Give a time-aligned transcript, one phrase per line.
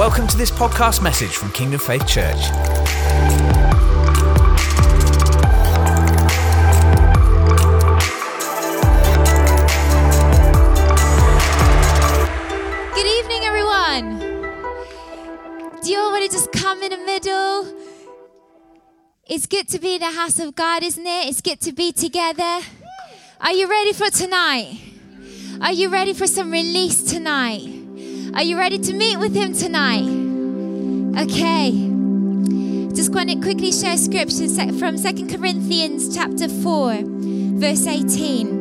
[0.00, 2.40] Welcome to this podcast message from Kingdom Faith Church.
[12.94, 14.20] Good evening, everyone.
[15.82, 17.66] Do you all want to just come in the middle?
[19.26, 21.28] It's good to be in the house of God, isn't it?
[21.28, 22.60] It's good to be together.
[23.38, 24.80] Are you ready for tonight?
[25.60, 27.79] Are you ready for some release tonight?
[28.34, 30.08] Are you ready to meet with Him tonight?
[31.22, 31.70] Okay.
[32.94, 34.48] Just going to quickly share scripture
[34.78, 38.60] from Second Corinthians chapter 4, verse 18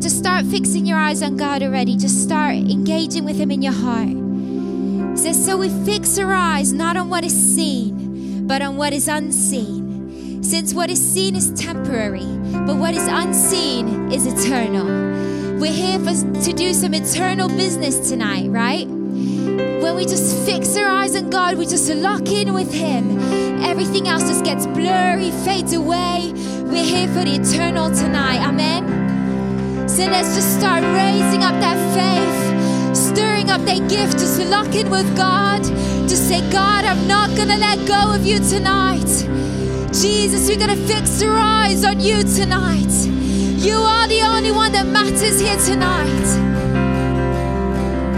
[0.00, 1.94] just start fixing your eyes on God already.
[1.94, 4.08] Just start engaging with Him in your heart.
[4.08, 8.94] It says, So we fix our eyes not on what is seen, but on what
[8.94, 10.42] is unseen.
[10.42, 12.24] Since what is seen is temporary,
[12.66, 15.09] but what is unseen is eternal.
[15.60, 18.88] We're here for, to do some eternal business tonight, right?
[18.88, 23.18] When we just fix our eyes on God, we just lock in with Him.
[23.62, 26.32] Everything else just gets blurry, fades away.
[26.64, 28.38] We're here for the eternal tonight.
[28.38, 29.86] Amen.
[29.86, 34.88] So let's just start raising up that faith, stirring up that gift, just lock in
[34.88, 35.62] with God.
[36.08, 39.04] Just say, God, I'm not gonna let go of you tonight.
[39.92, 43.19] Jesus, we're gonna fix our eyes on you tonight.
[43.60, 46.28] You are the only one that matters here tonight.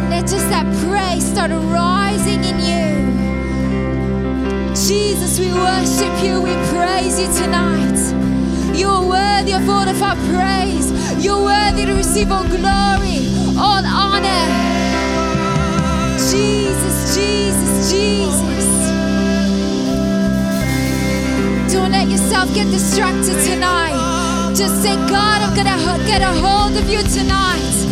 [0.09, 3.11] Let just that praise start rising in you.
[4.70, 7.98] Jesus, we worship you, we praise you tonight.
[8.79, 10.93] You are worthy of all of our praise.
[11.25, 13.27] You're worthy to receive all glory,
[13.59, 14.47] all honor.
[16.31, 18.65] Jesus, Jesus, Jesus.
[21.73, 24.11] Don't let yourself get distracted tonight.
[24.55, 27.92] Just say, God, I'm going to get a hold of you tonight.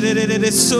[0.00, 0.78] sherere so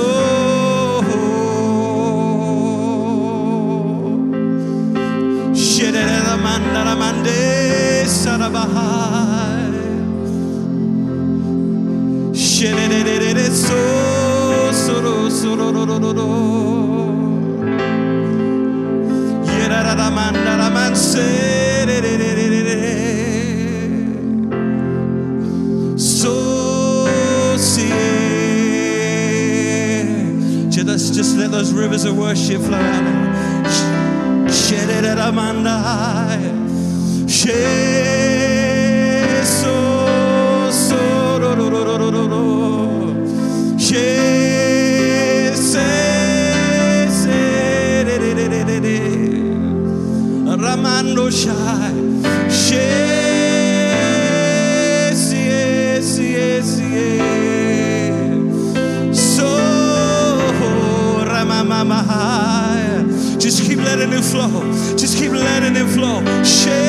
[5.53, 9.09] sherere la manda la mande sarabahai
[30.99, 33.39] Just let those rivers of worship flow out.
[50.69, 51.88] Ramando Shai.
[63.89, 64.51] letting it flow.
[64.97, 66.21] Just keep letting it flow.
[66.45, 66.89] Share.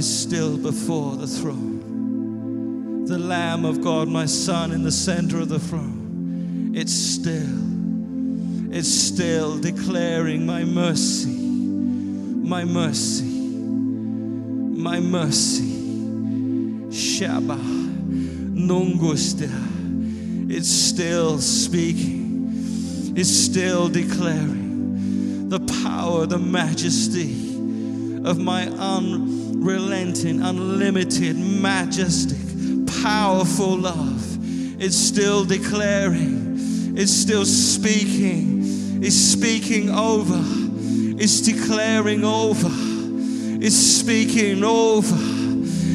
[0.00, 3.04] Is still before the throne.
[3.04, 6.72] The Lamb of God, my Son, in the center of the throne.
[6.74, 15.68] It's still, it's still declaring my mercy, my mercy, my mercy.
[16.88, 17.60] Shabbat,
[18.54, 19.50] Nungustia.
[20.50, 23.12] It's still speaking.
[23.14, 27.32] It's still declaring the power, the majesty
[28.24, 28.66] of my
[29.60, 32.38] unrelenting, unlimited, majestic,
[33.02, 34.38] powerful love.
[34.80, 40.40] It's still declaring, it's still speaking, it's speaking over,
[41.20, 42.70] it's declaring over,
[43.62, 45.18] it's speaking over,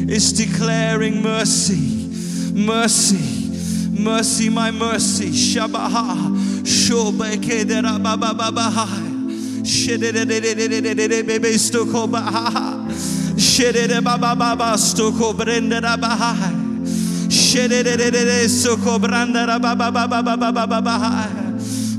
[0.07, 5.31] it's declaring mercy, mercy, mercy, my mercy.
[5.31, 7.65] Shabaha, Shobeke.
[9.65, 10.21] Shedede
[12.11, 12.74] baha.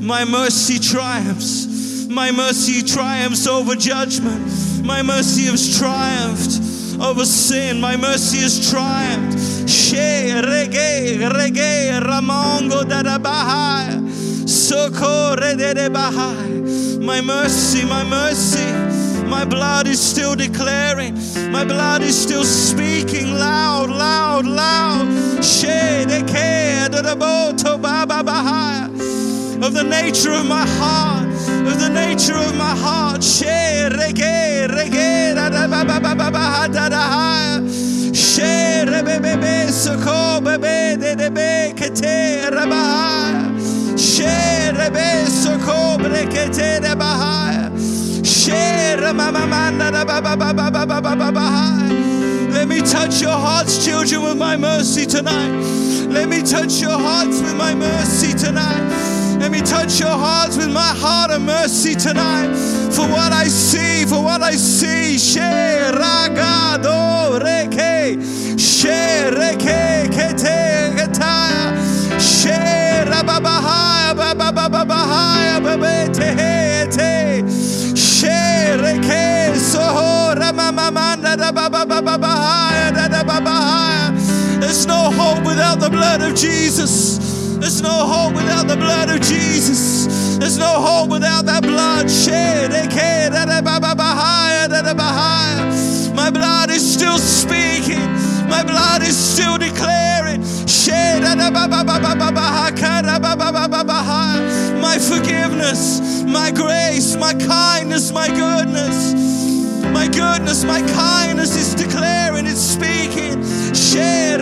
[0.00, 2.06] My mercy triumphs.
[2.08, 4.84] My mercy triumphs over judgment.
[4.84, 7.80] My mercy has triumphed over sin.
[7.80, 9.68] My mercy has triumphed.
[9.68, 14.00] She rege rege ramongo darabaha.
[14.46, 17.00] Socorre de bahai.
[17.00, 18.64] My mercy, my mercy,
[19.26, 21.14] my blood is still declaring,
[21.50, 24.76] my blood is still speaking loud, loud, loud.
[28.26, 28.88] Bahaya
[29.62, 31.28] of the nature of my heart,
[31.66, 33.06] of the nature of my heart.
[52.52, 55.50] Let me touch your hearts, children, with my mercy tonight.
[56.08, 59.38] Let me touch your hearts with my mercy tonight.
[59.40, 62.54] Let me touch your hearts with my heart of mercy tonight.
[62.92, 65.16] For what I see, for what I see.
[65.16, 66.60] Sheragado
[67.40, 68.16] reke,
[68.56, 71.74] shereke kete ketaya,
[72.18, 76.56] sherababahaya, babababahaya, babete.
[84.60, 87.18] There's no hope without the blood of Jesus.
[87.58, 90.06] There's no hope without the blood of Jesus.
[90.38, 92.70] There's no hope without that blood shed.
[96.14, 98.04] My blood is still speaking.
[98.48, 100.42] My blood is still declaring.
[100.66, 101.22] Shed.
[104.80, 109.65] My forgiveness, my grace, my kindness, my goodness.
[109.96, 113.42] My goodness, my kindness is declaring, it's speaking.
[113.74, 114.36] Share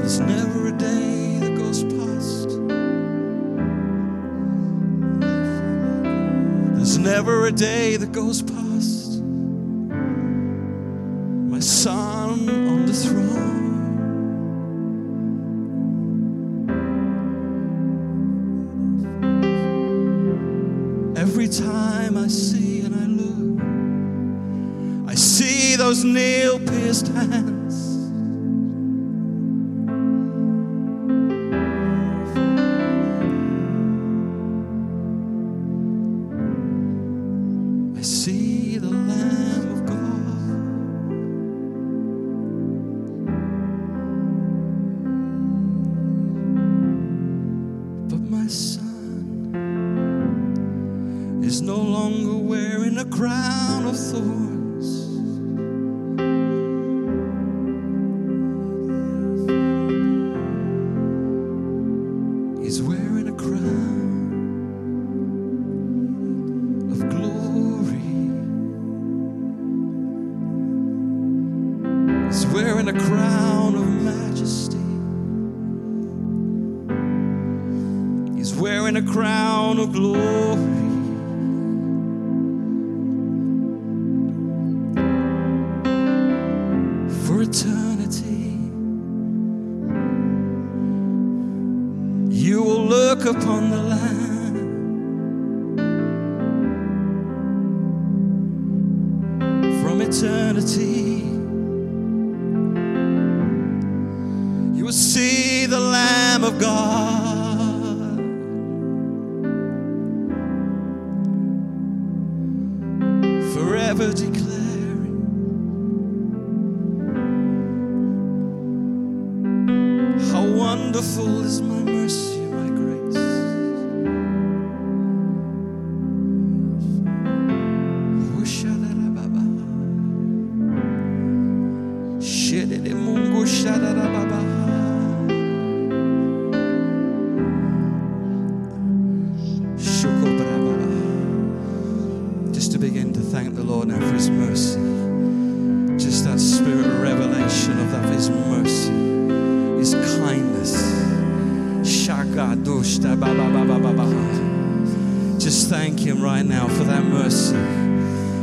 [0.00, 2.48] There's never a day that goes past.
[6.76, 8.67] There's never a day that goes past
[11.58, 13.16] my son on the throne.
[21.16, 23.60] Every time I see and I look,
[25.10, 27.74] I see those nail pierced hands.
[37.98, 39.37] I see the land.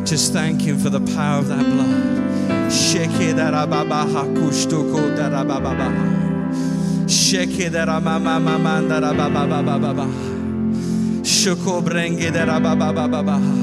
[0.06, 2.70] Just thank Him for the power of that blood.
[2.70, 5.90] Sheke darababaha kushtuko darababaha.
[7.08, 10.06] Sheke daramamamaman darababababaha.
[11.24, 13.56] Shuko brenge darababababaha.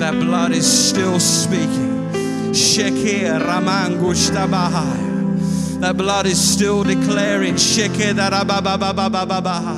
[0.00, 2.10] That blood is still speaking.
[2.50, 5.80] Sheke ramangu ramangushtabaha.
[5.80, 7.54] That blood is still declaring.
[7.54, 9.76] Sheke darababababaha.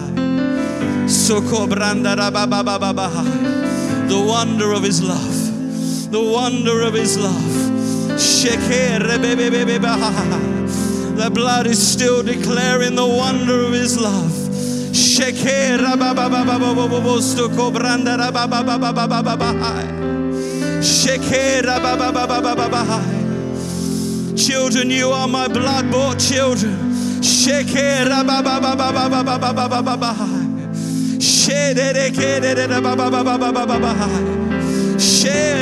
[1.06, 3.52] Suko branda rababababaha
[4.12, 5.41] the wonder of his love
[6.12, 8.18] the wonder of his love.
[11.16, 14.30] The blood is still declaring the wonder of his love.
[24.36, 26.92] Children, you are my blood bought children.
[27.22, 27.68] Shake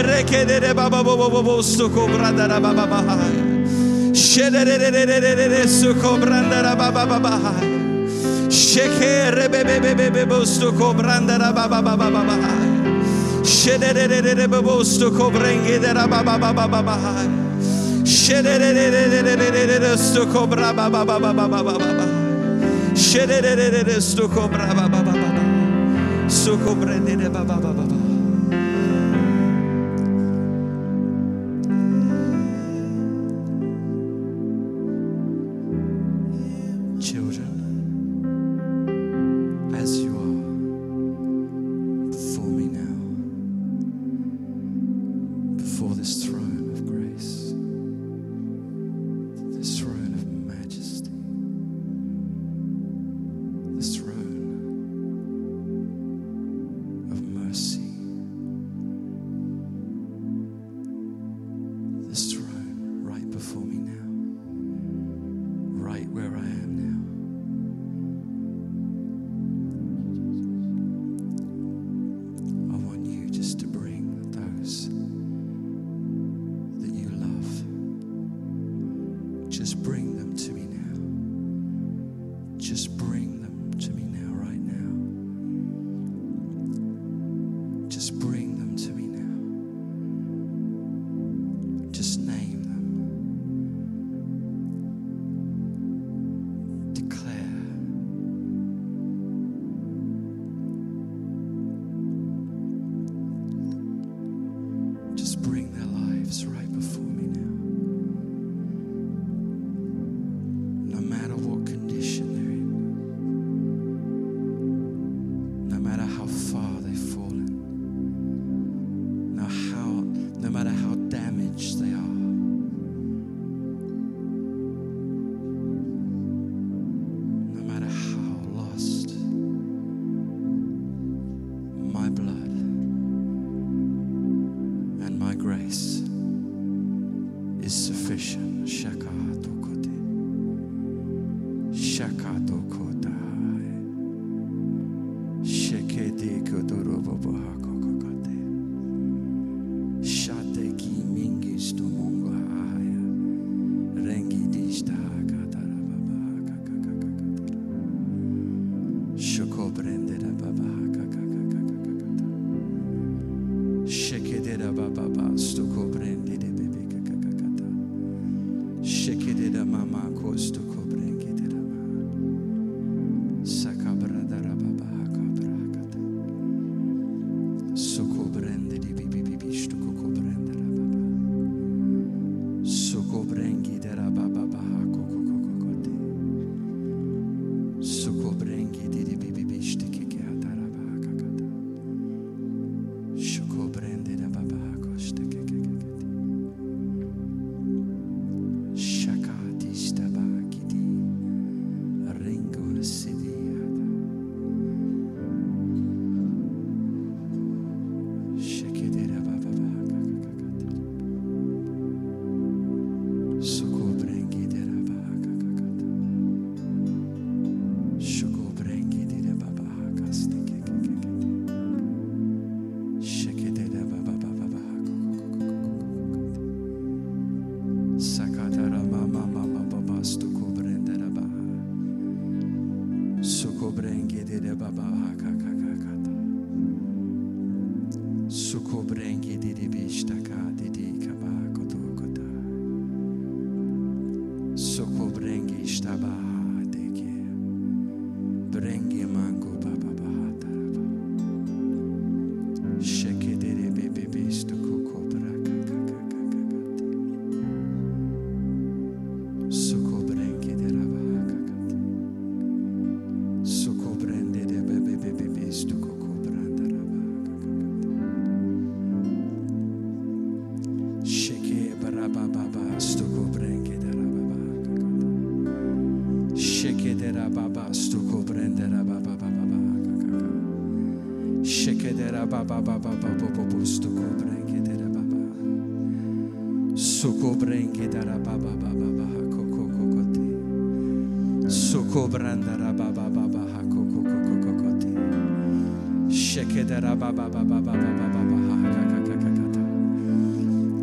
[0.02, 3.16] Rekedere baba baba baba suko brandara baba baba.
[4.14, 7.40] Şedererererere suko brandara baba baba.
[8.50, 12.36] Şekere bebe bebe bebe suko brandara baba baba baba.
[13.44, 16.98] Şederererere bebe suko brengedara baba baba baba.
[18.04, 22.06] Şedererererere suko braba baba baba baba baba.
[22.96, 25.42] Şederererere suko braba baba baba.
[26.28, 28.09] Suko brendere baba baba baba.
[57.50, 57.89] assim.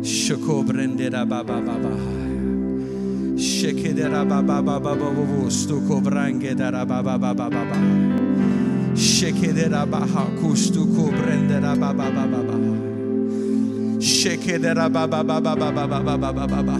[0.02, 1.90] Shokobrendera baba baba
[3.36, 7.76] Shekedera baba baba baba stuko brangedera baba baba baba
[8.96, 12.74] Shekedera baha kustuko brendera baba baba baba
[14.00, 16.76] Shekedera baba baba baba baba baba baba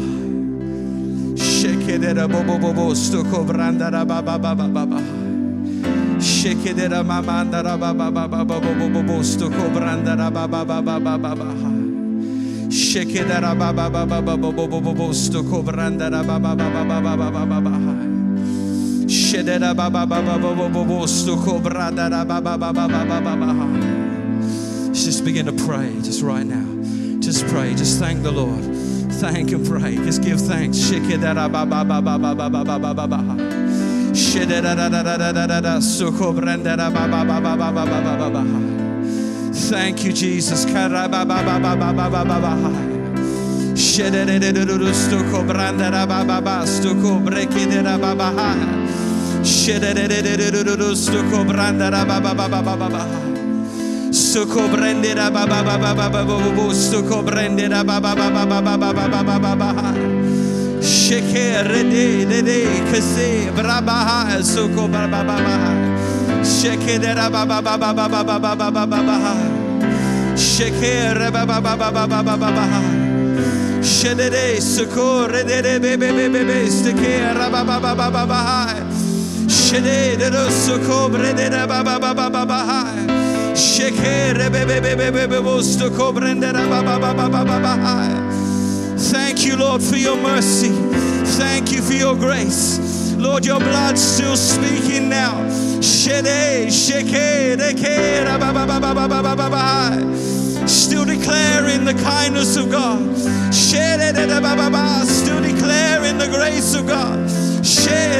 [1.36, 5.17] Shekedera bobo bobo stuko brandera baba baba baba
[6.38, 11.46] Shekedera mamandara baba baba baba bobo stuko brandera baba baba baba baba.
[12.70, 17.70] Shekedera baba baba baba bobo bobo stuko brandera baba baba baba baba baba.
[19.08, 24.92] Shedera baba baba baba bobo stuko brandera baba baba baba baba.
[24.92, 26.66] Just begin to pray just right now.
[27.18, 27.74] Just pray.
[27.74, 28.62] Just thank the Lord.
[29.18, 29.96] Thank and pray.
[30.06, 30.78] Just give thanks.
[30.78, 33.57] Shekedera baba baba baba baba baba baba.
[39.70, 40.64] Thank you, Jesus.
[89.12, 90.97] Thank you, Lord, for your mercy
[91.36, 93.14] thank you for your grace.
[93.16, 95.48] Lord, your blood's still speaking now.
[100.66, 103.16] Still declaring the kindness of God.
[105.04, 107.28] Still declaring the grace of God.
[107.64, 108.18] Share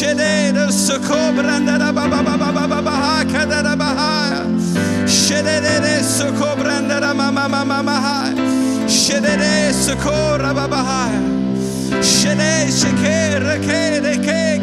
[0.00, 4.32] Şedere sokobrandara baba baba baba baha kadara baha.
[5.08, 8.24] Şedere sokobrandara mama mama maha.
[8.88, 11.08] Şedere sokora baba baha.
[12.02, 14.60] Şede şekere kere ke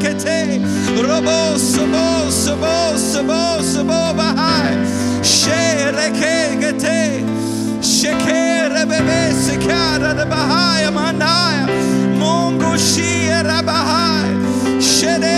[12.20, 14.18] Mongo şiye rabahaya.
[15.08, 15.38] Shede.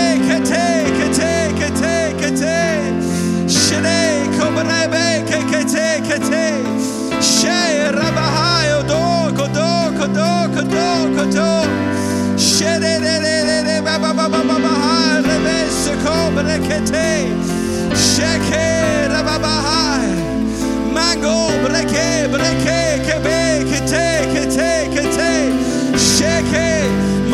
[20.92, 21.50] Mango.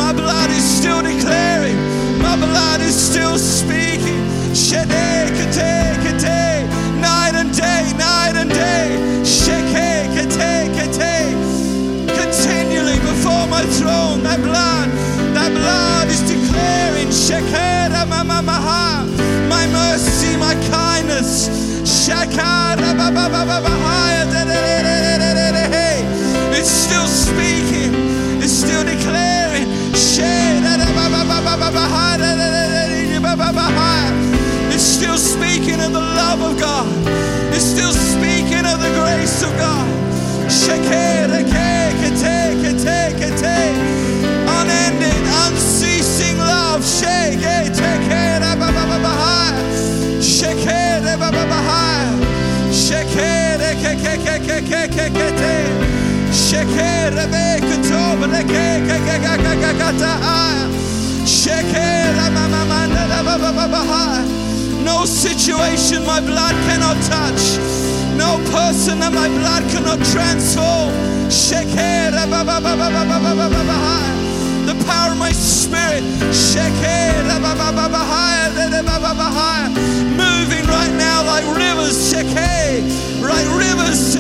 [0.07, 1.86] My blood is still declaring.
[2.39, 4.21] My blood is still speaking.
[4.53, 6.69] Shede kete kete.
[7.01, 8.89] Night and day, night and day.
[9.25, 11.17] Sheke kete kete.
[12.21, 14.89] Continually before my throne, that blood,
[15.33, 17.09] that blood is declaring.
[17.09, 19.07] Shekera mama maha.
[19.49, 21.49] My mercy, my kindness.
[21.89, 24.36] Shakara ba ba
[33.39, 36.87] It's still speaking of the love of God.
[37.53, 39.87] It's still speaking of the grace of God.
[44.49, 46.83] Unending, unceasing love.
[48.59, 49.53] Ba ba ba ha.
[50.21, 51.37] Shekere ba
[64.85, 67.59] no situation my blood cannot touch.
[68.17, 70.93] No person that my blood cannot transform.
[74.67, 76.03] The power of my spirit.
[80.17, 82.13] Moving right now like rivers.
[83.23, 84.17] Like rivers.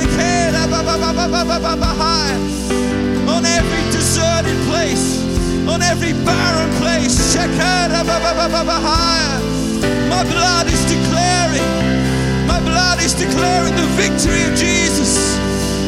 [3.28, 5.25] On every deserted place
[5.68, 7.35] on every barren place.
[10.09, 11.66] My blood is declaring,
[12.46, 15.37] my blood is declaring the victory of Jesus.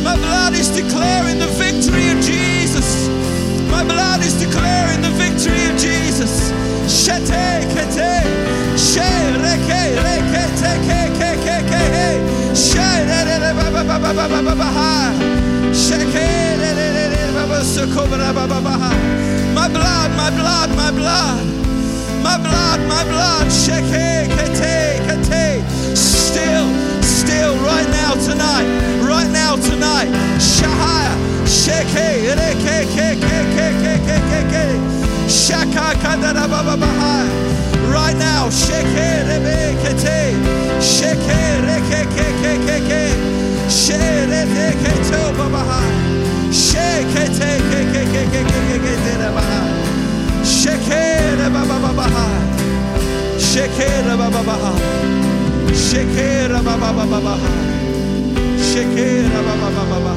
[0.03, 3.09] My blood is declaring the victory of Jesus.
[3.71, 6.51] My blood is declaring the victory of Jesus.
[6.89, 8.23] Shete kete,
[8.77, 9.09] she
[9.45, 12.09] reke reke te ke ke ke ke he,
[12.57, 15.13] she re re re ba ba ba ba ba ba ba ha,
[15.73, 16.27] she ke
[16.61, 19.48] re re re re ba ba so ko ba ba ba ba ha.
[19.55, 21.47] My blood, my blood, my blood.
[22.23, 23.47] My blood, my blood.
[23.47, 25.97] Sheke, kete, kete.
[25.97, 26.67] Still,
[27.03, 28.67] still, right now, tonight.
[29.03, 30.09] Right now, tonight.
[30.39, 31.15] Shahaya.
[31.47, 35.31] Sheke, reke, ke, ke, ke.
[35.31, 37.29] Shaka, kadara, baba, bahaya.
[37.91, 38.49] Right now.
[38.49, 40.35] Sheke, rebe, kete.
[40.81, 42.79] Sheke, reke, ke, ke, ke,
[44.33, 46.28] reke, ke, to, baba, bahaya.
[46.51, 49.77] Sheke, te, ke, ke, ke, ke, ke, ke, ke, te, da, bahaya.
[50.45, 52.25] Shekere baba baba ha.
[53.39, 54.17] Shekere
[56.65, 57.53] baba baba ha.
[58.69, 60.13] Shekere baba baba baba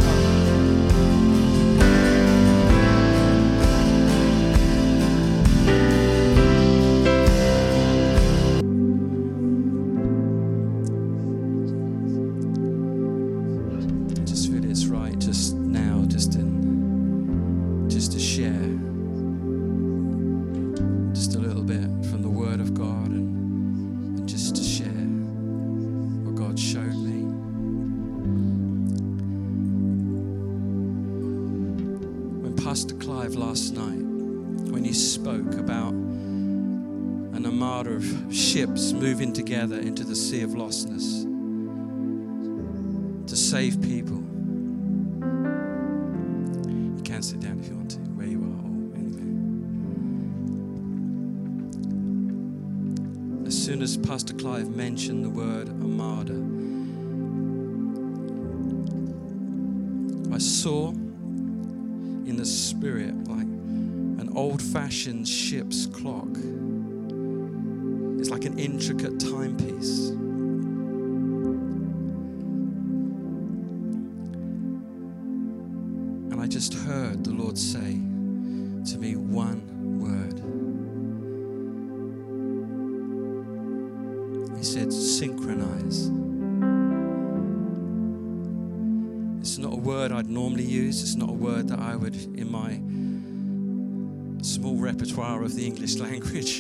[64.62, 66.30] an old fashioned ship's clock.
[68.20, 70.10] It's like an intricate timepiece.
[76.30, 78.00] And I just heard the Lord say
[78.92, 79.62] to me one
[80.00, 80.40] word.
[84.58, 86.12] He said, synchronize.
[89.40, 91.02] It's not a word I'd normally use.
[91.02, 92.80] It's not a word that I would, in my
[94.42, 96.60] small repertoire of the English language.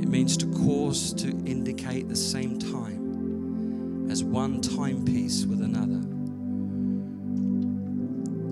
[0.00, 6.00] It means to cause to indicate the same time as one timepiece with another.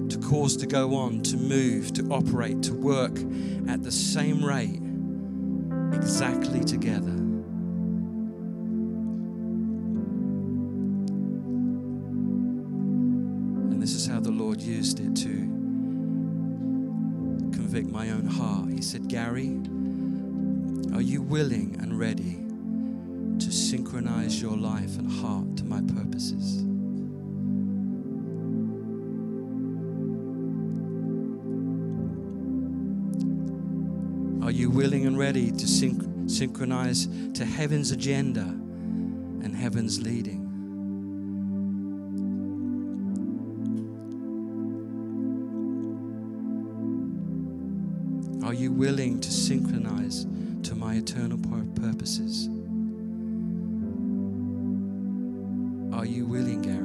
[0.09, 3.19] To cause to go on, to move, to operate, to work
[3.69, 4.81] at the same rate,
[5.93, 7.28] exactly together.
[13.89, 15.31] This is how the Lord used it to
[17.57, 18.71] convict my own heart.
[18.71, 19.59] He said, Gary,
[20.95, 22.35] are you willing and ready
[23.43, 26.59] to synchronize your life and heart to my purposes?
[34.45, 40.48] Are you willing and ready to synch- synchronize to heaven's agenda and heaven's leading?
[48.79, 50.25] Willing to synchronize
[50.63, 51.37] to my eternal
[51.75, 52.47] purposes?
[55.93, 56.78] Are you willing, Gary,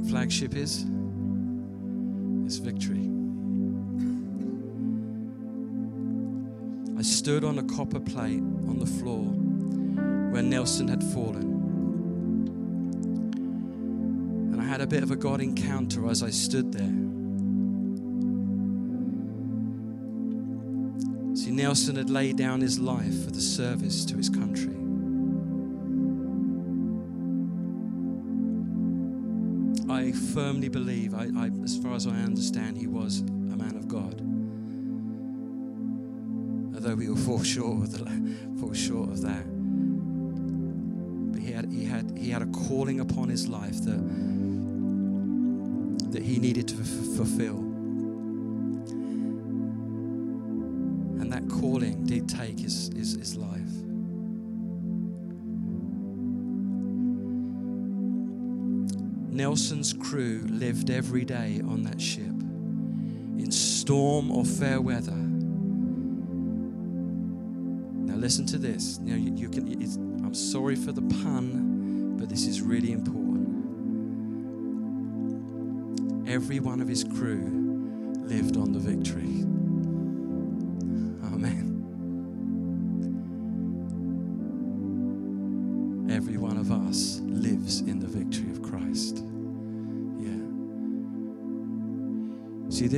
[0.00, 0.84] that flagship is?
[2.46, 3.08] It's Victory.
[6.98, 9.24] I stood on a copper plate on the floor
[10.32, 11.58] where Nelson had fallen.
[14.52, 16.82] And I had a bit of a God encounter as I stood there.
[21.36, 24.79] See, Nelson had laid down his life for the service to his country.
[30.12, 34.20] Firmly believe, I, I, as far as I understand, he was a man of God.
[36.74, 38.04] Although we will fall short of the,
[38.58, 39.44] fall short of that,
[41.32, 44.00] but he had he had he had a calling upon his life that
[46.12, 47.58] that he needed to f- fulfill,
[51.20, 53.79] and that calling did take his his, his life.
[59.40, 65.16] Nelson's crew lived every day on that ship, in storm or fair weather.
[68.04, 68.98] Now, listen to this.
[68.98, 69.66] Know, you, you can.
[70.22, 73.48] I'm sorry for the pun, but this is really important.
[76.28, 79.46] Every one of his crew lived on the victory.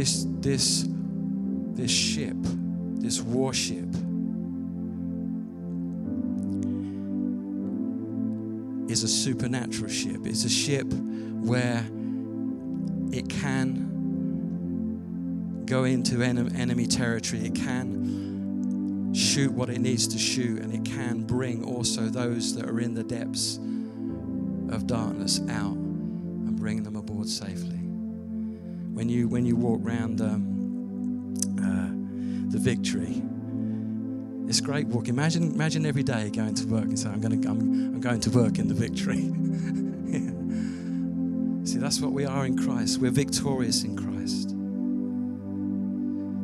[0.03, 0.85] This this
[1.75, 2.35] this ship,
[2.99, 3.87] this warship
[8.91, 10.27] is a supernatural ship.
[10.27, 11.87] It's a ship where
[13.13, 13.91] it can
[15.67, 17.47] go into en- enemy territory.
[17.47, 22.69] It can shoot what it needs to shoot, and it can bring also those that
[22.69, 23.59] are in the depths
[24.75, 27.82] of darkness out and bring them aboard safely.
[28.93, 33.23] When you when you walk round um, uh, the victory,
[34.49, 35.09] it's great walk.
[35.09, 38.21] Imagine imagine every day going to work and saying, "I'm going to I'm, I'm going
[38.21, 39.33] to work in the victory."
[40.13, 40.29] Yeah.
[41.65, 42.99] See, that's what we are in Christ.
[42.99, 44.51] We're victorious in Christ.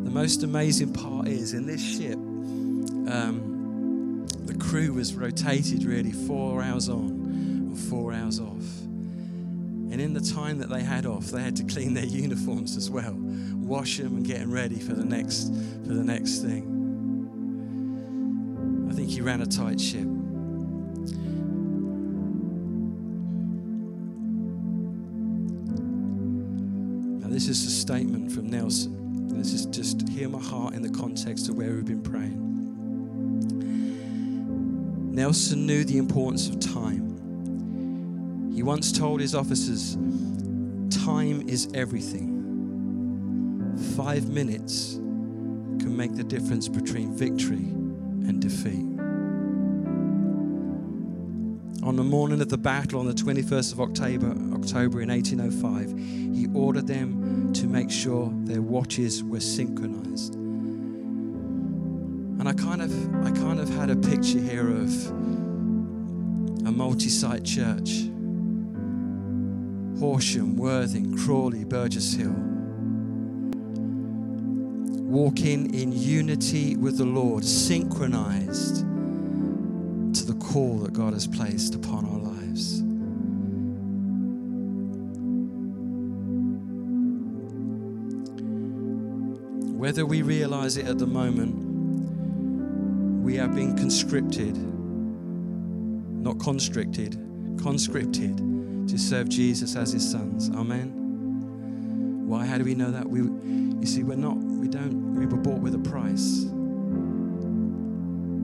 [0.05, 6.62] The most amazing part is in this ship, um, the crew was rotated really four
[6.62, 8.64] hours on and four hours off.
[9.99, 12.88] And in the time that they had off, they had to clean their uniforms as
[12.88, 16.62] well, wash them and get them ready for the next for the next thing.
[18.88, 20.05] I think he ran a tight ship.
[27.20, 29.26] Now, this is a statement from Nelson.
[29.36, 32.44] This is just hear my heart in the context of where we've been praying.
[35.12, 37.07] Nelson knew the importance of time.
[38.69, 39.97] Once told his officers,
[41.03, 43.75] Time is everything.
[43.97, 47.73] Five minutes can make the difference between victory
[48.29, 48.85] and defeat.
[51.83, 55.97] On the morning of the battle on the 21st of October, October in 1805,
[56.37, 60.35] he ordered them to make sure their watches were synchronized.
[60.35, 62.93] And I kind of
[63.25, 64.93] I kind of had a picture here of
[66.66, 68.07] a multi-site church.
[69.99, 72.34] Horsham, Worthing, Crawley, Burgess Hill.
[75.03, 78.76] Walking in unity with the Lord, synchronized
[80.14, 82.82] to the call that God has placed upon our lives.
[89.72, 91.57] Whether we realize it at the moment,
[93.24, 97.18] we have been conscripted, not constricted,
[97.61, 98.57] conscripted
[98.89, 100.51] to serve Jesus as his sons.
[100.51, 102.26] Amen.
[102.26, 102.45] Why?
[102.45, 103.09] How do we know that?
[103.09, 106.45] We, you see, we're not, we don't, we were bought with a price.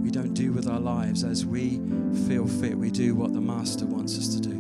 [0.03, 1.80] We don't do with our lives as we
[2.26, 2.76] feel fit.
[2.76, 4.55] We do what the Master wants us to do.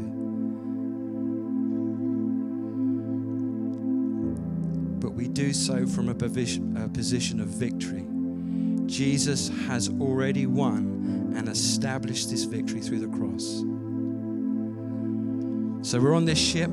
[5.00, 8.06] But we do so from a position, of victory.
[8.86, 13.62] Jesus has already won and established this victory through the cross.
[15.84, 16.70] So we're on this ship.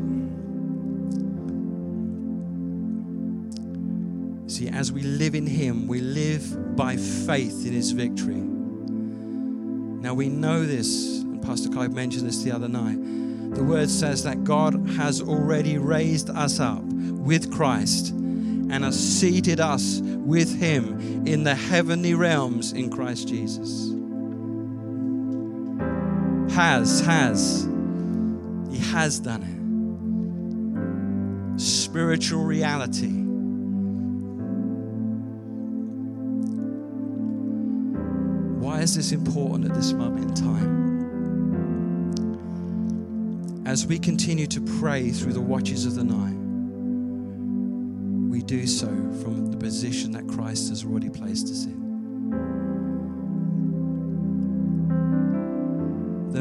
[4.49, 8.36] See, as we live in Him, we live by faith in His victory.
[8.36, 12.99] Now we know this, and Pastor Clive mentioned this the other night.
[13.53, 19.59] The word says that God has already raised us up with Christ and has seated
[19.59, 23.89] us with Him in the heavenly realms in Christ Jesus.
[26.55, 27.70] Has, has.
[28.92, 29.44] Has done
[31.56, 31.60] it.
[31.62, 33.08] Spiritual reality.
[38.60, 40.72] Why is this important at this moment in time?
[43.66, 46.36] As we continue to pray through the watches of the night,
[48.30, 48.88] we do so
[49.24, 51.80] from the position that Christ has already placed us in.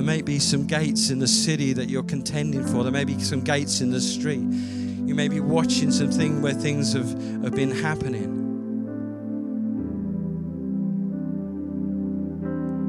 [0.00, 2.84] There may be some gates in the city that you're contending for.
[2.84, 4.40] There may be some gates in the street.
[4.40, 7.10] You may be watching something where things have,
[7.42, 8.24] have been happening.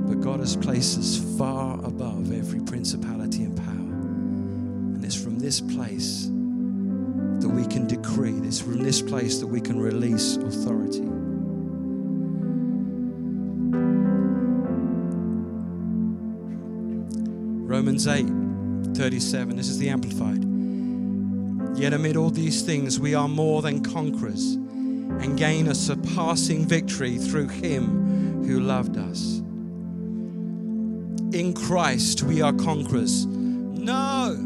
[0.07, 3.65] But God has placed us far above every principality and power.
[4.95, 9.59] And it's from this place that we can decree, it's from this place that we
[9.59, 11.20] can release authority.
[17.81, 18.27] Romans 8
[18.95, 20.45] 37, this is the Amplified.
[21.75, 27.17] Yet amid all these things, we are more than conquerors and gain a surpassing victory
[27.17, 29.39] through Him who loved us.
[31.33, 33.25] In Christ, we are conquerors.
[33.25, 34.37] No,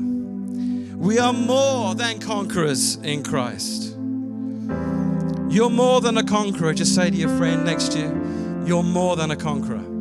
[0.95, 3.97] we are more than conquerors in Christ.
[5.53, 6.73] You're more than a conqueror.
[6.73, 9.94] Just say to your friend next to you, You're more than a conqueror.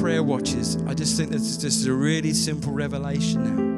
[0.00, 3.74] Prayer watches, I just think this, is a really simple revelation now.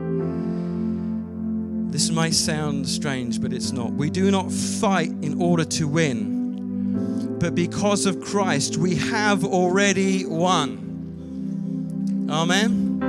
[1.90, 3.92] This may sound strange, but it's not.
[3.92, 10.26] We do not fight in order to win, but because of Christ, we have already
[10.26, 12.26] won.
[12.30, 13.00] Amen.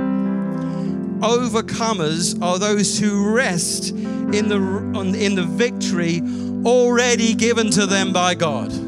[1.20, 4.56] Overcomers are those who rest in the,
[5.18, 6.22] in the victory
[6.64, 8.87] already given to them by God.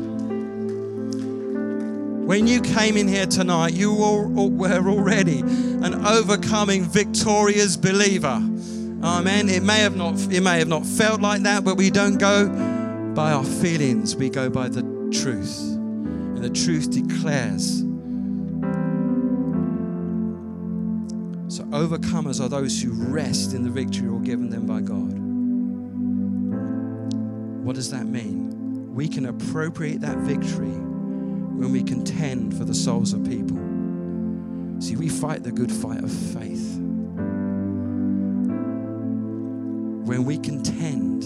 [2.30, 8.40] When you came in here tonight, you were already an overcoming, victorious believer.
[9.02, 9.48] Amen.
[9.48, 12.48] It may have not, it may have not felt like that, but we don't go
[13.16, 14.14] by our feelings.
[14.14, 17.80] We go by the truth, and the truth declares.
[21.52, 25.18] So overcomers are those who rest in the victory all given them by God.
[27.64, 28.94] What does that mean?
[28.94, 30.89] We can appropriate that victory
[31.60, 33.58] when we contend for the souls of people.
[34.80, 36.78] See, we fight the good fight of faith.
[40.06, 41.24] When we contend,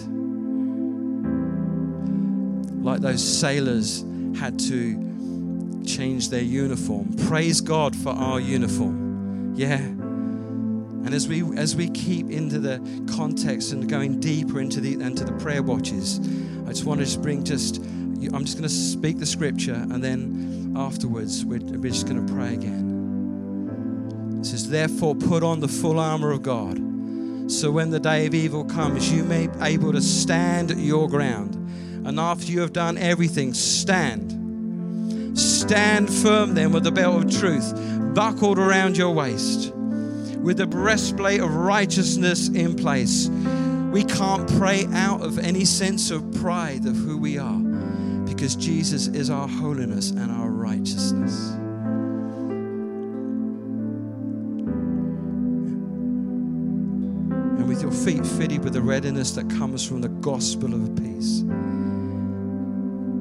[2.85, 4.05] like those sailors
[4.37, 7.15] had to change their uniform.
[7.29, 9.55] Praise God for our uniform.
[9.55, 9.77] Yeah.
[9.77, 12.81] And as we as we keep into the
[13.15, 16.19] context and going deeper into the into the prayer watches,
[16.67, 17.81] I just want to just bring just
[18.33, 22.33] I'm just going to speak the scripture and then afterwards we're, we're just going to
[22.33, 24.39] pray again.
[24.41, 26.79] It says, Therefore, put on the full armor of God,
[27.51, 31.55] so when the day of evil comes, you may be able to stand your ground.
[32.07, 35.39] And after you have done everything, stand.
[35.39, 37.73] Stand firm then with the belt of truth
[38.15, 43.29] buckled around your waist, with the breastplate of righteousness in place.
[43.29, 47.74] We can't pray out of any sense of pride of who we are
[48.45, 51.53] because Jesus is our holiness and our righteousness.
[57.59, 61.41] And with your feet fitted with the readiness that comes from the gospel of peace.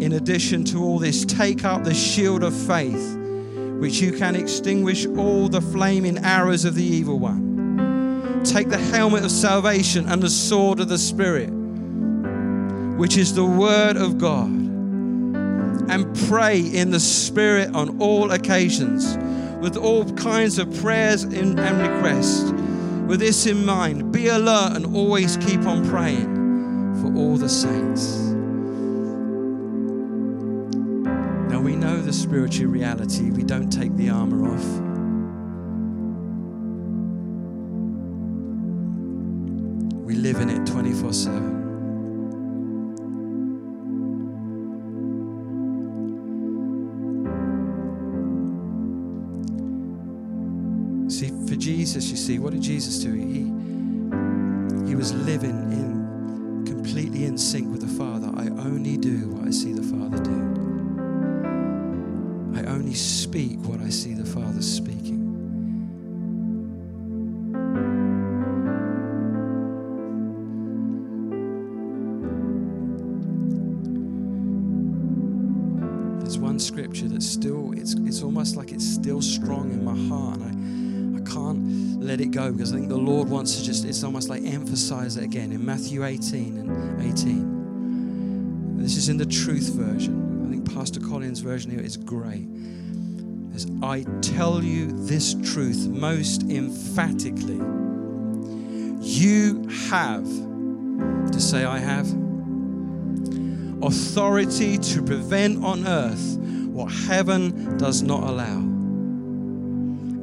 [0.04, 3.18] In addition to all this, take up the shield of faith,
[3.80, 8.44] which you can extinguish all the flaming arrows of the evil one.
[8.44, 11.50] Take the helmet of salvation and the sword of the Spirit,
[12.98, 14.62] which is the word of God
[15.90, 19.18] and pray in the Spirit on all occasions
[19.62, 22.52] with all kinds of prayers and requests.
[23.08, 28.18] With this in mind, be alert and always keep on praying for all the saints.
[31.50, 34.66] Now we know the spiritual reality, we don't take the armor off.
[40.06, 41.62] We live in it 24 7.
[51.84, 53.12] Jesus, you see, what did Jesus do?
[53.12, 53.44] He,
[54.88, 58.32] he was living in completely in sync with the Father.
[58.38, 60.32] I only do what I see the Father do.
[62.56, 65.20] I only speak what I see the Father speaking.
[76.22, 80.40] There's one scripture that's still, it's, it's almost like it's still strong in my heart.
[81.34, 84.44] Can't let it go because I think the Lord wants to just, it's almost like
[84.44, 88.78] emphasize it again in Matthew 18 and 18.
[88.78, 90.46] This is in the truth version.
[90.46, 92.48] I think Pastor Colin's version here is great.
[93.56, 97.62] As I tell you this truth most emphatically.
[99.00, 100.26] You have,
[101.32, 102.08] to say I have,
[103.82, 108.73] authority to prevent on earth what heaven does not allow.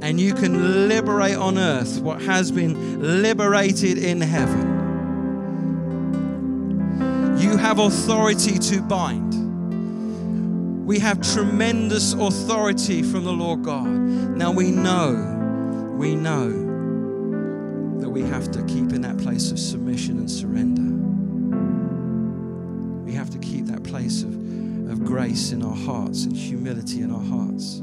[0.03, 4.79] And you can liberate on earth what has been liberated in heaven.
[7.39, 9.51] You have authority to bind.
[10.87, 13.87] We have tremendous authority from the Lord God.
[13.87, 15.15] Now we know,
[15.97, 16.49] we know
[18.01, 20.83] that we have to keep in that place of submission and surrender.
[23.05, 24.31] We have to keep that place of,
[24.91, 27.83] of grace in our hearts and humility in our hearts.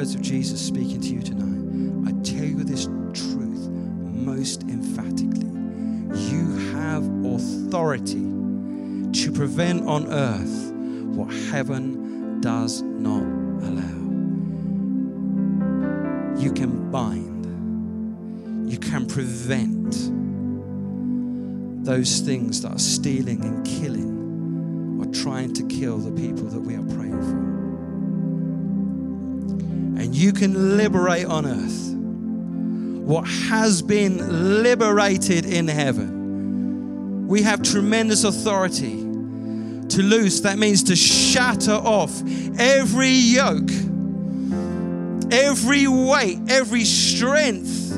[0.00, 2.08] Words of Jesus speaking to you tonight.
[2.08, 5.50] I tell you this truth most emphatically.
[6.30, 8.24] You have authority
[9.12, 10.72] to prevent on earth
[11.14, 13.24] what heaven does not
[13.68, 14.00] allow.
[16.40, 19.94] You can bind, you can prevent
[21.84, 26.74] those things that are stealing and killing or trying to kill the people that we
[26.74, 27.49] are praying for.
[30.20, 31.94] You can liberate on earth
[33.06, 37.26] what has been liberated in heaven.
[37.26, 40.40] We have tremendous authority to loose.
[40.40, 42.20] That means to shatter off
[42.58, 43.70] every yoke,
[45.32, 47.88] every weight, every strength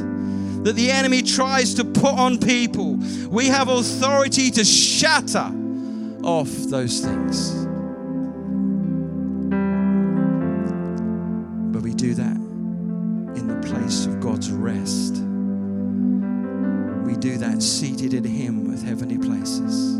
[0.62, 2.98] that the enemy tries to put on people.
[3.30, 5.52] We have authority to shatter
[6.22, 7.61] off those things.
[11.72, 15.14] But we do that in the place of God's rest.
[17.06, 19.94] We do that seated in Him with heavenly places.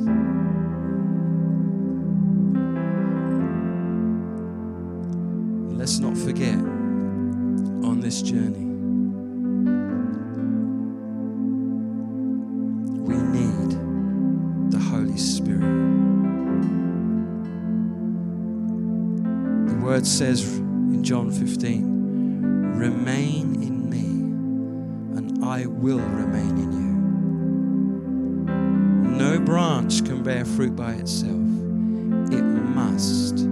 [5.64, 8.66] And let's not forget on this journey,
[13.00, 13.70] we need
[14.70, 15.60] the Holy Spirit.
[19.68, 20.61] The word says
[21.02, 26.72] John 15, Remain in me, and I will remain in
[29.10, 29.16] you.
[29.18, 31.32] No branch can bear fruit by itself,
[32.30, 33.51] it must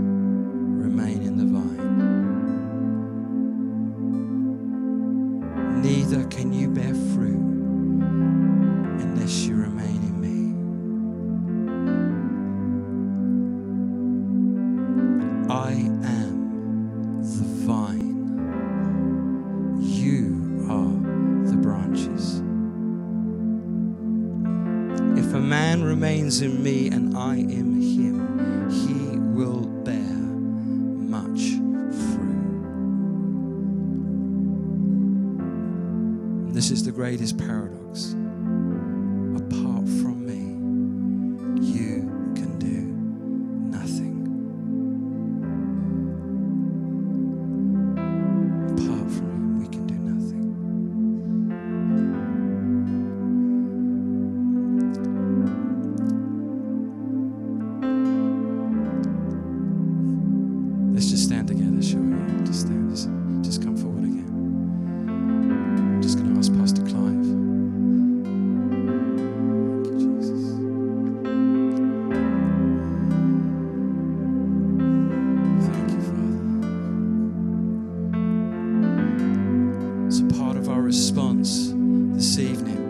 [80.91, 81.69] response
[82.17, 82.81] this evening.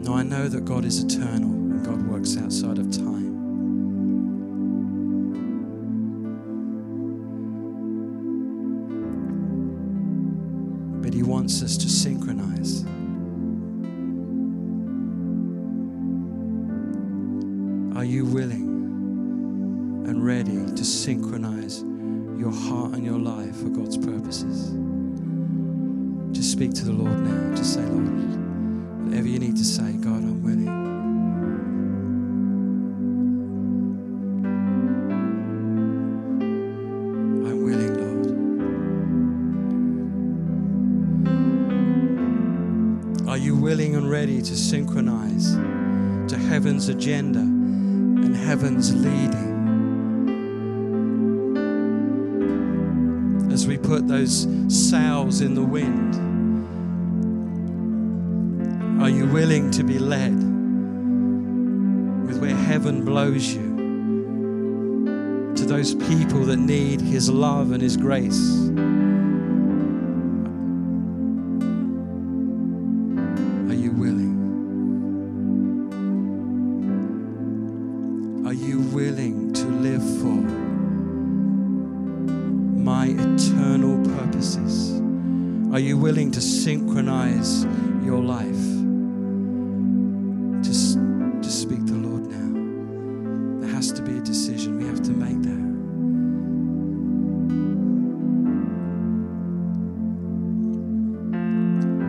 [0.00, 3.34] Now, I know that God is eternal and God works outside of time.
[11.02, 12.55] But He wants us to synchronize.
[23.66, 24.70] For God's purposes?
[26.32, 27.56] Just speak to the Lord now.
[27.56, 28.06] Just say, Lord,
[29.04, 30.68] whatever you need to say, God, I'm willing.
[37.44, 37.94] I'm willing,
[43.18, 43.28] Lord.
[43.28, 45.54] Are you willing and ready to synchronize
[46.30, 49.55] to heaven's agenda and heaven's leading?
[54.16, 56.14] Those sails in the wind,
[59.02, 60.34] are you willing to be led
[62.26, 63.76] with where heaven blows you
[65.54, 68.70] to those people that need His love and His grace?
[86.66, 87.62] Synchronize
[88.04, 88.66] your life?
[90.64, 90.98] Just,
[91.40, 93.60] just speak the Lord now.
[93.60, 94.76] There has to be a decision.
[94.76, 95.66] We have to make that.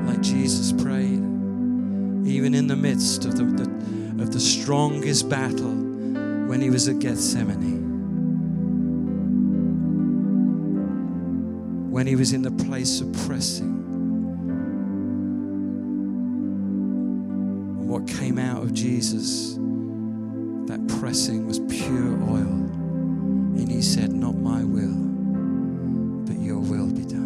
[0.07, 1.21] Like Jesus prayed,
[2.27, 5.75] even in the midst of the, the, of the strongest battle
[6.49, 7.77] when he was at Gethsemane.
[11.91, 13.86] When he was in the place of pressing.
[18.07, 19.55] Came out of Jesus,
[20.67, 22.53] that pressing was pure oil.
[23.57, 24.93] And he said, Not my will,
[26.25, 27.16] but your will be done.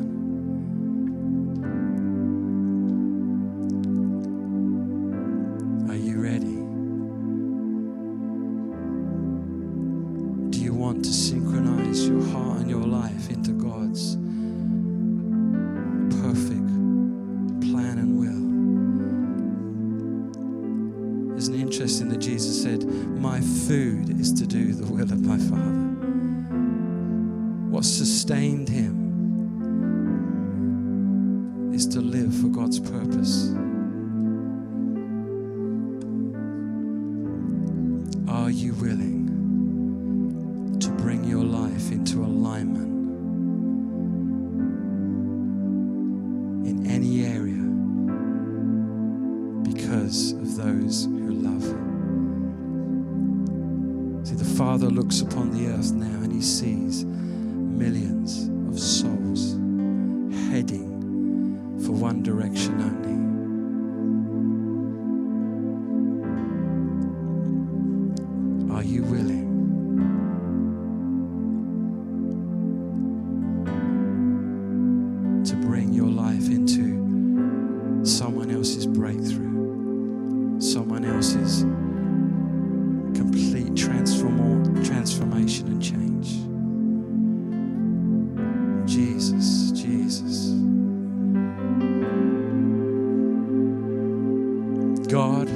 [95.11, 95.49] God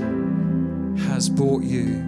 [1.07, 2.03] has bought you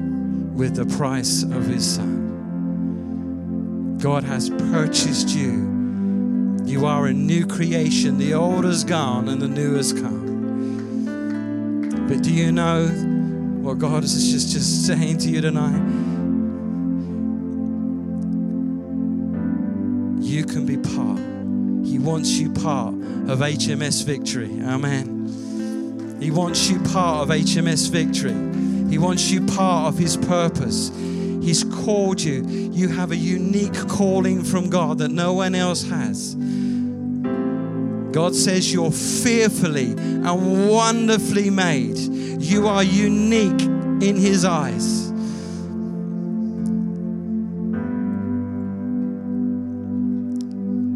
[0.53, 3.97] with the price of his son.
[3.99, 6.59] God has purchased you.
[6.65, 8.17] You are a new creation.
[8.17, 11.05] The old has gone and the new has come.
[12.09, 12.87] But do you know
[13.61, 15.85] what God is just, just saying to you tonight?
[20.21, 21.19] You can be part.
[21.87, 24.51] He wants you part of HMS victory.
[24.63, 25.16] Amen.
[26.19, 28.33] He wants you part of HMS victory.
[28.89, 30.89] He wants you part of His purpose.
[31.47, 32.43] He's called you.
[32.47, 36.35] You have a unique calling from God that no one else has.
[38.11, 41.97] God says you're fearfully and wonderfully made.
[41.97, 45.11] You are unique in His eyes.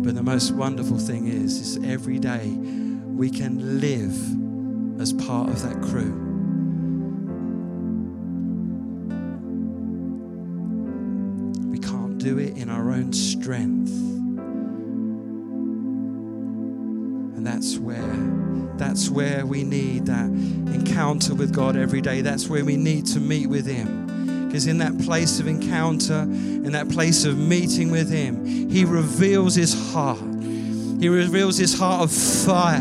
[0.04, 4.41] But the most wonderful thing is, is every day we can live
[5.02, 6.14] as part of that crew.
[11.72, 13.90] We can't do it in our own strength.
[17.36, 17.98] And that's where
[18.78, 22.22] that's where we need that encounter with God every day.
[22.22, 24.46] That's where we need to meet with him.
[24.48, 29.56] Because in that place of encounter, in that place of meeting with him, he reveals
[29.56, 30.20] his heart.
[31.00, 32.78] He reveals his heart of fire,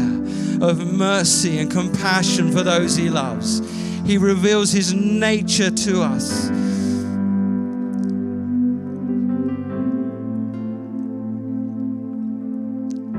[0.62, 3.60] of mercy and compassion for those he loves.
[4.06, 6.48] He reveals his nature to us.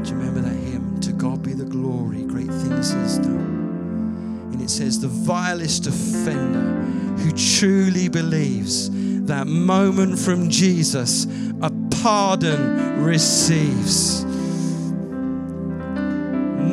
[0.04, 1.00] Do you remember that hymn?
[1.02, 4.50] To God be the glory, great things He's done.
[4.52, 6.82] And it says, The vilest offender
[7.20, 8.90] who truly believes
[9.28, 11.26] that moment from Jesus,
[11.62, 11.72] a
[12.02, 14.21] pardon receives.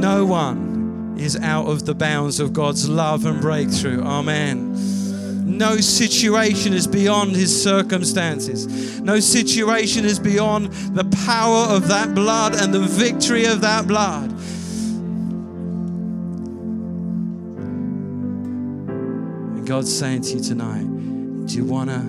[0.01, 4.03] No one is out of the bounds of God's love and breakthrough.
[4.03, 4.75] Amen.
[5.59, 9.01] No situation is beyond his circumstances.
[9.01, 14.31] No situation is beyond the power of that blood and the victory of that blood.
[19.57, 20.87] And God's saying to you tonight,
[21.47, 22.01] do you wanna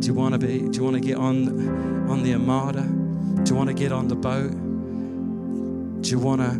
[0.00, 2.82] do you wanna be do you wanna get on on the armada?
[3.44, 4.50] Do you wanna get on the boat?
[6.02, 6.58] Do you wanna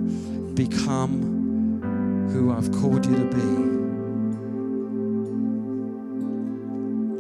[0.55, 3.71] become who I've called you to be?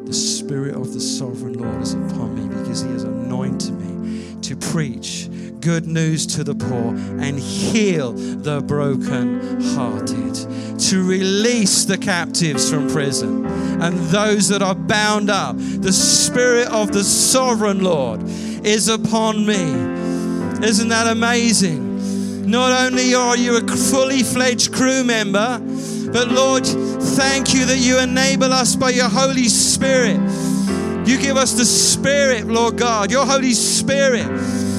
[0.06, 4.56] The Spirit of the Sovereign Lord is upon me because He has anointed me to
[4.56, 5.28] preach
[5.60, 10.34] good news to the poor and heal the broken-hearted,
[10.80, 13.44] to release the captives from prison
[13.82, 15.56] and those that are bound up.
[15.58, 18.22] The Spirit of the Sovereign Lord
[18.64, 19.74] is upon me.
[20.66, 21.89] Isn't that amazing?
[22.50, 25.60] Not only are you a fully fledged crew member,
[26.12, 30.18] but Lord, thank you that you enable us by your Holy Spirit.
[31.06, 34.26] You give us the Spirit, Lord God, your Holy Spirit.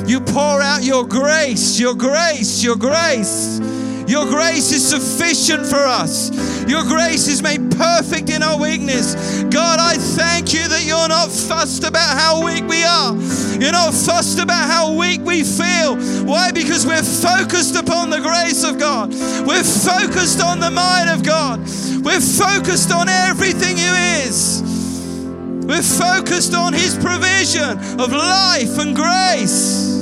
[0.06, 3.62] You pour out your grace, your grace, your grace.
[4.08, 6.32] Your grace is sufficient for us.
[6.68, 9.16] Your grace is made perfect in our weakness.
[9.44, 13.16] God, I thank you that you're not fussed about how weak we are.
[13.60, 15.96] You're not fussed about how weak we feel.
[16.26, 16.52] Why?
[16.52, 19.10] Because we're focused upon the grace of God.
[19.46, 21.60] We're focused on the mind of God.
[22.04, 23.86] We're focused on everything He
[24.24, 24.62] is.
[25.66, 30.01] We're focused on His provision of life and grace.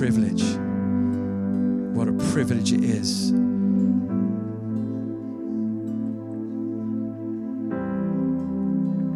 [0.00, 0.42] Privilege.
[1.94, 3.32] What a privilege it is.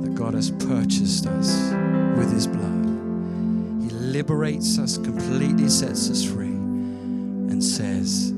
[0.03, 1.72] That God has purchased us
[2.18, 2.85] with his blood.
[3.82, 8.34] He liberates us completely, sets us free, and says,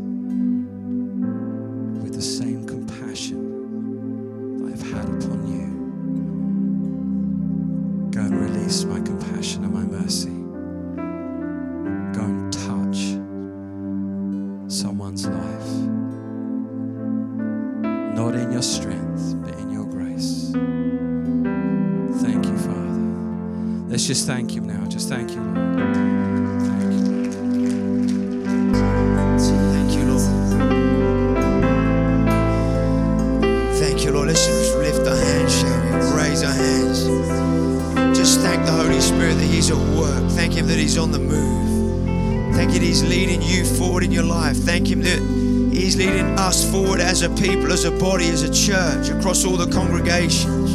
[47.26, 50.70] a people, as a body, as a church, across all the congregations.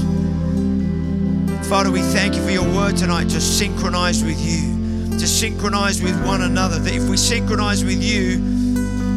[1.68, 6.16] Father, we thank you for your word tonight to synchronize with you, to synchronize with
[6.26, 6.78] one another.
[6.78, 8.34] That if we synchronize with you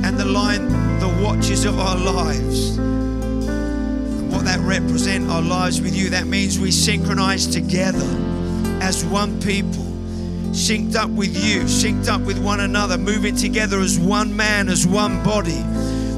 [0.04, 0.68] and the line,
[1.00, 6.60] the watches of our lives, and what that represent our lives with you, that means
[6.60, 8.06] we synchronize together
[8.80, 9.82] as one people,
[10.52, 14.86] synced up with you, synced up with one another, moving together as one man, as
[14.86, 15.64] one body.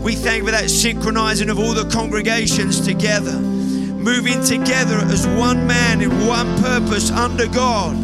[0.06, 6.00] We thank for that synchronizing of all the congregations together, moving together as one man
[6.00, 7.96] in one purpose under God,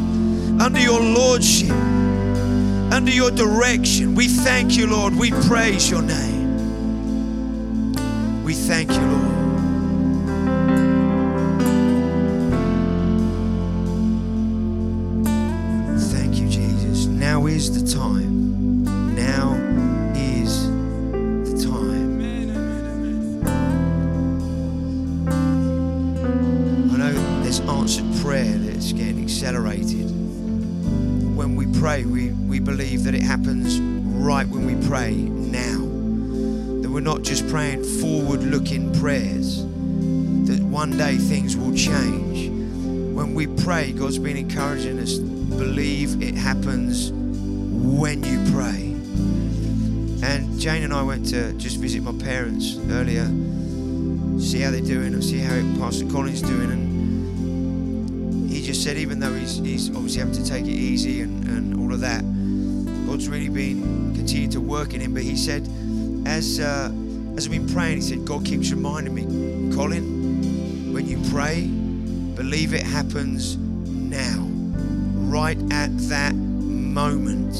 [0.60, 1.70] under your lordship,
[2.92, 4.16] under your direction.
[4.16, 5.14] We thank you, Lord.
[5.14, 6.42] We praise your name.
[8.42, 9.31] We thank you, Lord.
[28.22, 30.08] Prayer that's getting accelerated.
[31.36, 35.78] When we pray, we, we believe that it happens right when we pray now.
[36.82, 39.64] That we're not just praying forward looking prayers,
[40.46, 42.48] that one day things will change.
[43.12, 48.92] When we pray, God's been encouraging us to believe it happens when you pray.
[50.24, 53.26] And Jane and I went to just visit my parents earlier,
[54.38, 56.70] see how they're doing, and see how Pastor Colin's doing.
[56.70, 56.91] And
[58.72, 61.92] just said, even though he's, he's obviously having to take it easy and, and all
[61.92, 62.22] of that,
[63.06, 65.12] God's really been continuing to work in him.
[65.12, 65.68] But he said,
[66.24, 66.90] as uh,
[67.36, 69.24] as I've been praying, he said, God keeps reminding me,
[69.76, 74.48] Colin, when you pray, believe it happens now,
[75.28, 77.52] right at that moment.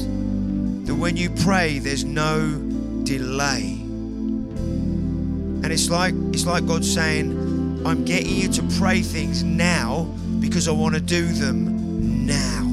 [0.87, 2.57] That when you pray, there's no
[3.03, 3.73] delay.
[5.61, 10.11] And it's like it's like God saying, I'm getting you to pray things now
[10.43, 12.63] because I want to do them now.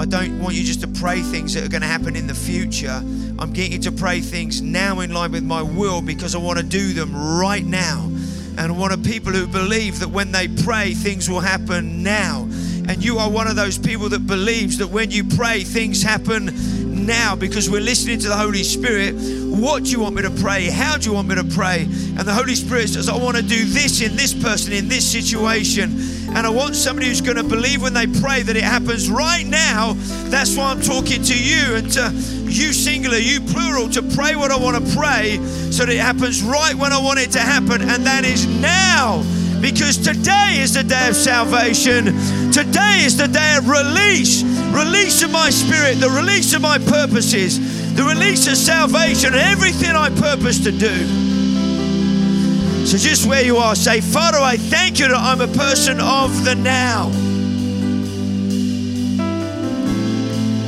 [0.00, 2.34] I don't want you just to pray things that are going to happen in the
[2.34, 3.02] future.
[3.38, 6.58] I'm getting you to pray things now in line with my will because I want
[6.58, 8.04] to do them right now.
[8.04, 12.42] And I want a people who believe that when they pray, things will happen now.
[12.86, 17.06] And you are one of those people that believes that when you pray, things happen
[17.06, 19.14] now because we're listening to the Holy Spirit.
[19.14, 20.66] What do you want me to pray?
[20.66, 21.82] How do you want me to pray?
[21.82, 25.10] And the Holy Spirit says, I want to do this in this person, in this
[25.10, 26.17] situation.
[26.38, 29.44] And I want somebody who's going to believe when they pray that it happens right
[29.44, 29.94] now.
[30.30, 32.12] That's why I'm talking to you and to
[32.46, 35.40] you singular, you plural, to pray what I want to pray
[35.72, 37.82] so that it happens right when I want it to happen.
[37.82, 39.24] And that is now
[39.60, 42.04] because today is the day of salvation.
[42.52, 47.58] Today is the day of release, release of my spirit, the release of my purposes,
[47.96, 51.47] the release of salvation, everything I purpose to do.
[52.88, 56.42] So, just where you are, say, Father, I thank you that I'm a person of
[56.42, 57.08] the now.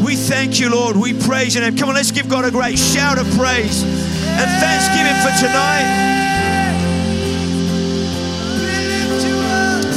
[0.05, 0.99] We thank you, Lord.
[0.99, 1.79] We praise your name.
[1.79, 3.85] Come on, let's give God a great shout of praise
[4.37, 5.89] and thanksgiving for tonight.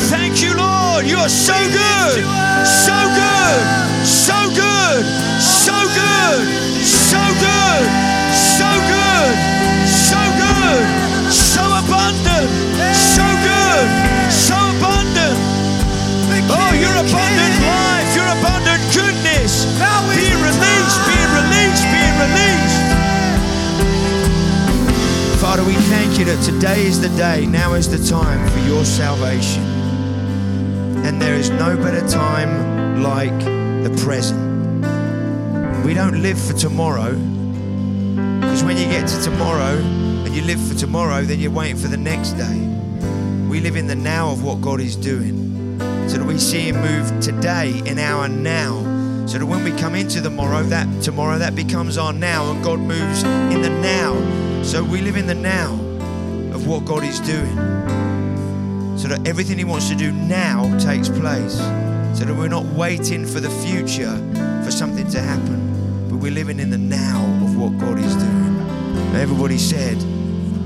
[0.07, 1.05] Thank you, Lord.
[1.05, 2.23] You are so good.
[2.63, 3.59] So good.
[4.07, 5.03] So good.
[5.43, 6.47] So good.
[6.87, 7.53] So good.
[7.83, 8.12] So
[12.03, 12.49] abundant.
[12.91, 13.87] So good.
[14.31, 15.39] So abundant.
[16.51, 18.09] Oh, your abundant life.
[18.15, 19.65] Your abundant goodness.
[20.11, 20.99] Be released.
[21.07, 21.83] be released.
[21.87, 22.81] be released.
[25.39, 28.85] Father, we thank you that today is the day, now is the time for your
[28.85, 29.63] salvation.
[31.05, 33.37] And there is no better time like
[33.83, 34.41] the present.
[35.85, 37.11] We don't live for tomorrow,
[38.39, 40.02] because when you get to tomorrow
[40.33, 42.57] you live for tomorrow, then you're waiting for the next day.
[43.47, 45.77] We live in the now of what God is doing,
[46.09, 48.81] so that we see Him move today in our now.
[49.27, 52.63] So that when we come into the tomorrow, that tomorrow that becomes our now, and
[52.63, 54.13] God moves in the now.
[54.63, 55.73] So we live in the now
[56.53, 57.55] of what God is doing
[58.97, 61.57] so that everything He wants to do now takes place,
[62.17, 64.15] so that we're not waiting for the future
[64.63, 68.59] for something to happen, but we're living in the now of what God is doing.
[69.15, 70.01] Everybody said,